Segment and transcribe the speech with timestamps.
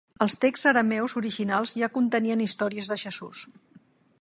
[0.25, 3.45] Els seus texts arameus originals ja contenien històries de Jesús.